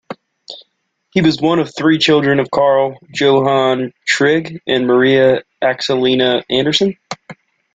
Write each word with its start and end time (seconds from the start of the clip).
He 1.11 1.21
was 1.21 1.39
one 1.39 1.59
of 1.59 1.71
three 1.75 1.99
children 1.99 2.39
of 2.39 2.49
Carl 2.49 2.97
Johan 3.13 3.93
Trygg 4.11 4.59
and 4.65 4.87
Maria 4.87 5.43
Axelina 5.63 6.41
Andersson. 6.49 6.97